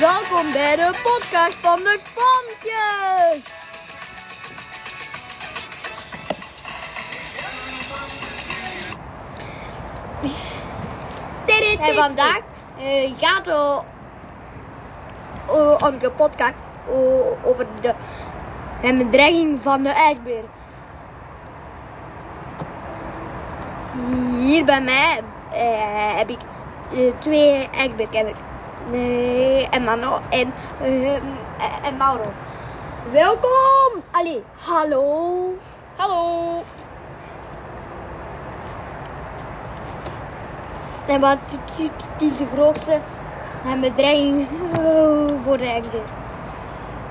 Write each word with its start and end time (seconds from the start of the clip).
Welkom 0.00 0.52
bij 0.52 0.76
de 0.76 0.90
podcast 1.02 1.54
van 1.54 1.76
de 1.76 1.98
Spansjes. 2.02 3.62
En 11.80 11.94
vandaag 11.94 12.40
eh, 12.78 13.12
gaat 13.18 13.46
het 13.46 13.82
uh, 15.54 15.76
onze 15.80 16.10
podcast 16.16 16.52
eh, 16.88 17.48
over 17.48 17.66
de, 17.80 17.94
de 18.82 18.94
bedreiging 18.94 19.60
van 19.62 19.82
de 19.82 19.88
ijsbeer. 19.88 20.44
Hier 24.38 24.64
bij 24.64 24.80
mij 24.80 25.22
eh, 25.52 26.16
heb 26.16 26.28
ik 26.28 26.40
eh, 26.92 27.12
twee 27.18 27.68
ijsbeerkenners. 27.70 28.38
Nee, 28.90 29.68
en 29.68 29.84
Mano 29.84 30.18
en, 30.30 30.52
eh, 30.82 31.12
en 31.82 31.96
Mauro. 31.98 32.32
Welkom! 33.10 34.02
Allee, 34.10 34.42
hallo. 34.68 35.54
Hallo. 35.96 36.62
En 41.06 41.20
wat 41.20 41.38
die- 41.76 41.90
is 42.28 42.36
de 42.36 42.46
grootste 42.54 42.98
en 43.66 43.80
bedreiging 43.80 44.48
eh, 44.72 44.78
voor 45.44 45.58
de 45.58 45.66
ijsbeer? 45.66 46.02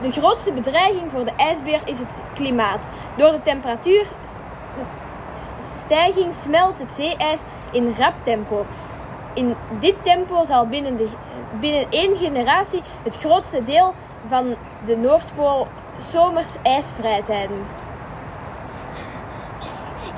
De 0.00 0.10
grootste 0.10 0.52
bedreiging 0.52 1.10
voor 1.10 1.24
de 1.24 1.32
ijsbeer 1.36 1.80
is 1.84 1.98
het 1.98 2.08
klimaat. 2.34 2.80
Door 3.16 3.30
de 3.30 3.42
temperatuurstijging 3.42 6.34
smelt 6.34 6.78
het 6.78 6.92
zeeijs 6.94 7.40
in 7.70 7.94
rap 7.98 8.14
tempo. 8.22 8.66
In 9.34 9.54
dit 9.80 9.94
tempo 10.02 10.44
zal 10.44 10.66
binnen, 10.66 10.96
de, 10.96 11.08
binnen 11.60 11.86
één 11.90 12.16
generatie 12.16 12.82
het 13.02 13.16
grootste 13.16 13.64
deel 13.64 13.94
van 14.28 14.54
de 14.84 14.96
Noordpool 14.96 15.66
zomers 16.10 16.46
ijsvrij 16.62 17.22
zijn. 17.22 17.48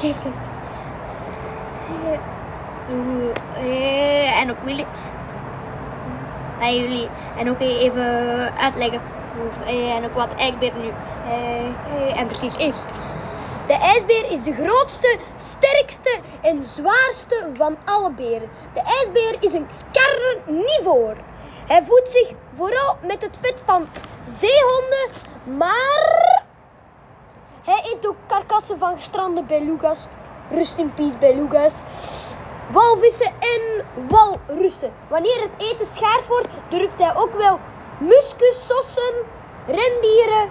Kijk 0.01 0.17
zo. 0.17 0.29
Eh, 3.61 4.41
en 4.41 4.51
ook 4.51 4.63
willen. 4.65 4.85
En 6.61 6.75
jullie. 6.77 7.09
En 7.39 7.51
ook 7.51 7.61
even 7.61 8.05
uitleggen. 8.59 9.01
eh, 9.67 9.95
En 9.95 10.05
ook 10.05 10.15
wat 10.15 10.35
ijsbeer 10.35 10.73
nu. 10.81 10.93
eh, 11.31 12.21
En 12.21 12.27
precies 12.27 12.57
is. 12.57 12.77
De 13.67 13.73
ijsbeer 13.73 14.31
is 14.31 14.43
de 14.43 14.55
grootste, 14.55 15.19
sterkste 15.57 16.19
en 16.43 16.65
zwaarste 16.65 17.51
van 17.55 17.77
alle 17.85 18.11
beren. 18.11 18.51
De 18.75 18.81
ijsbeer 18.81 19.37
is 19.41 19.53
een 19.53 19.67
carnivoor. 19.93 21.17
Hij 21.67 21.83
voedt 21.89 22.11
zich 22.11 22.33
vooral 22.57 22.97
met 23.03 23.23
het 23.23 23.39
vet 23.41 23.63
van 23.65 23.89
zeehonden, 24.39 25.09
maar 25.45 26.45
hij 27.65 27.81
eet 27.93 28.07
ook 28.07 28.17
karkassen 28.27 28.79
van 28.79 28.95
gestrande 28.95 29.43
beluga's. 29.43 30.07
Rust 30.51 30.79
in 30.79 30.95
peace 30.95 31.19
beluga's. 31.19 31.75
Walvissen 32.73 33.33
en 33.41 33.85
walrussen. 34.09 34.93
Wanneer 35.09 35.41
het 35.41 35.63
eten 35.73 35.87
schaars 35.87 36.27
wordt, 36.27 36.49
durft 36.69 36.99
hij 36.99 37.17
ook 37.17 37.33
wel 37.33 37.59
muskusossen, 37.99 39.15
rendieren 39.67 40.51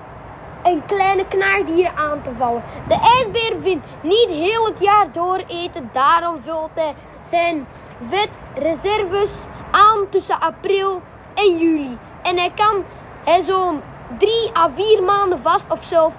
en 0.65 0.85
kleine 0.85 1.27
knaagdieren 1.27 1.95
aan 1.95 2.21
te 2.21 2.31
vallen. 2.37 2.63
De 2.87 2.99
ijsbeer 3.17 3.55
vindt 3.61 3.85
niet 4.01 4.29
heel 4.29 4.65
het 4.65 4.79
jaar 4.79 5.11
door 5.11 5.43
eten, 5.47 5.89
daarom 5.93 6.41
vult 6.45 6.69
hij 6.73 6.93
zijn 7.29 7.67
vetreserves 8.09 9.31
aan 9.71 10.09
tussen 10.09 10.39
april 10.39 11.01
en 11.33 11.57
juli. 11.57 11.97
En 12.21 12.37
hij 12.37 12.51
kan 12.55 12.83
hij 13.23 13.41
zo'n 13.41 13.81
3 14.17 14.51
à 14.57 14.69
4 14.75 15.03
maanden 15.03 15.41
vast 15.41 15.65
of 15.69 15.83
zelf 15.83 16.13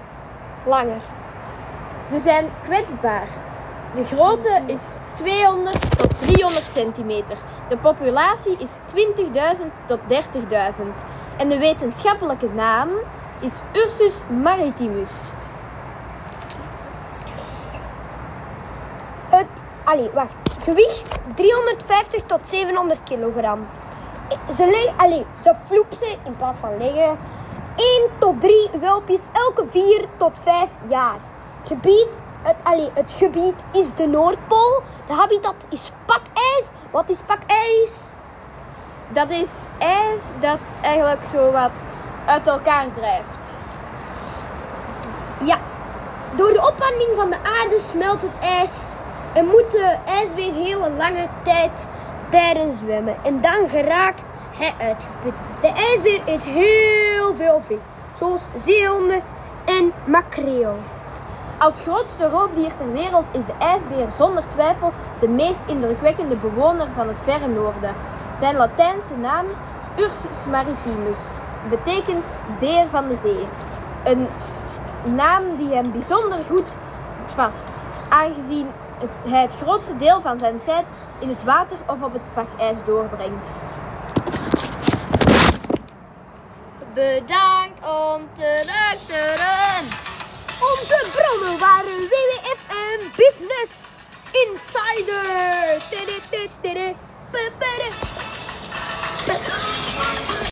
langer. 0.64 1.00
Ze 2.10 2.20
zijn 2.24 2.48
kwetsbaar. 2.62 3.28
De 3.94 4.04
grootte 4.04 4.62
is 4.66 4.82
200 5.14 5.98
tot 5.98 6.26
300 6.26 6.64
centimeter. 6.74 7.36
De 7.68 7.76
populatie 7.76 8.56
is 8.58 8.70
20.000 9.60 9.66
tot 9.86 9.98
30.000. 10.08 10.84
En 11.36 11.48
de 11.48 11.58
wetenschappelijke 11.58 12.48
naam 12.54 12.88
is 13.40 13.60
Ursus 13.72 14.22
maritimus. 14.42 15.10
Het, 19.28 19.46
allee, 19.84 20.10
wacht. 20.10 20.34
Gewicht 20.62 21.18
350 21.34 22.22
tot 22.22 22.40
700 22.44 23.00
kilogram. 23.04 23.66
Ze 24.54 24.64
liggen, 24.64 24.94
allee, 24.96 25.26
ze 25.42 25.54
floepsen 25.66 26.18
in 26.24 26.36
plaats 26.36 26.58
van 26.58 26.76
liggen. 26.76 27.18
1 27.76 28.08
tot 28.18 28.40
3 28.40 28.70
welpjes 28.80 29.28
elke 29.32 29.64
4 29.70 30.04
tot 30.16 30.38
5 30.42 30.68
jaar. 30.88 31.18
Gebied, 31.64 32.08
het, 32.42 32.56
allee, 32.62 32.90
het 32.94 33.12
gebied 33.12 33.64
is 33.72 33.94
de 33.94 34.06
Noordpool. 34.06 34.82
De 35.06 35.12
habitat 35.12 35.54
is 35.68 35.90
pakijs. 36.06 36.64
Wat 36.90 37.08
is 37.08 37.18
pakijs? 37.26 38.14
Dat 39.08 39.30
is 39.30 39.66
ijs 39.78 40.22
dat 40.40 40.60
eigenlijk 40.80 41.26
zo 41.26 41.52
wat 41.52 41.70
uit 42.26 42.46
elkaar 42.46 42.86
drijft. 42.92 43.66
Ja. 45.44 45.56
Door 46.36 46.52
de 46.52 46.68
opwarming 46.72 47.10
van 47.16 47.30
de 47.30 47.36
aarde 47.36 47.80
smelt 47.90 48.22
het 48.22 48.38
ijs 48.40 48.70
en 49.32 49.44
moet 49.44 49.70
de 49.70 49.96
ijsbeer 50.06 50.52
hele 50.52 50.90
lange 50.90 51.28
tijd 51.44 51.88
daarin 52.30 52.74
zwemmen. 52.82 53.16
En 53.22 53.40
dan 53.40 53.68
geraakt 53.68 54.22
hij 54.58 54.72
uitgeput. 54.80 55.34
De 55.60 55.68
ijsbeer 55.68 56.20
eet 56.24 56.44
heel 56.44 57.34
veel 57.34 57.62
vis, 57.66 57.82
zoals 58.14 58.40
zeehonden 58.56 59.22
en 59.64 59.92
makreel. 60.04 60.76
Als 61.58 61.80
grootste 61.80 62.28
roofdier 62.28 62.74
ter 62.74 62.92
wereld 62.92 63.28
is 63.32 63.46
de 63.46 63.54
ijsbeer 63.58 64.10
zonder 64.10 64.48
twijfel 64.48 64.92
de 65.20 65.28
meest 65.28 65.60
indrukwekkende 65.66 66.36
bewoner 66.36 66.86
van 66.94 67.08
het 67.08 67.18
verre 67.20 67.48
noorden. 67.48 67.94
Zijn 68.40 68.56
Latijnse 68.56 69.16
naam, 69.16 69.46
Ursus 69.96 70.46
maritimus, 70.50 71.18
betekent 71.68 72.24
beer 72.58 72.86
van 72.90 73.08
de 73.08 73.16
zee. 73.16 73.46
Een 74.04 74.28
naam 75.14 75.56
die 75.56 75.74
hem 75.74 75.92
bijzonder 75.92 76.38
goed 76.44 76.72
past, 77.36 77.64
aangezien 78.08 78.66
het, 78.98 79.10
hij 79.32 79.42
het 79.42 79.54
grootste 79.62 79.96
deel 79.96 80.20
van 80.20 80.38
zijn 80.38 80.62
tijd 80.62 80.86
in 81.20 81.28
het 81.28 81.44
water 81.44 81.76
of 81.86 82.02
op 82.02 82.12
het 82.12 82.32
pakijs 82.34 82.84
doorbrengt. 82.84 83.48
Bedankt 86.94 87.78
om 87.80 88.28
te 88.32 88.64
luisteren. 88.66 89.84
Onze 90.72 90.98
bronnen 91.14 91.58
waren 91.58 91.98
WWF 91.98 92.66
en 92.68 93.10
Business 93.16 93.98
Insider. 94.32 95.56